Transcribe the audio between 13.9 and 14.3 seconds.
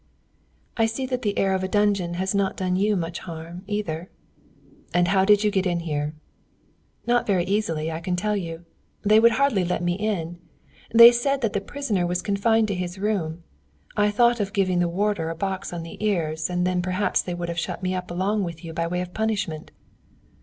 I